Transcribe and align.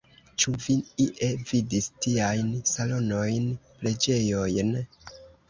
Ĉu 0.43 0.51
vi 0.67 0.77
ie 1.03 1.29
vidis 1.51 1.89
tiajn 2.05 2.49
salonojn, 2.71 3.47
preĝejojn? 3.83 4.75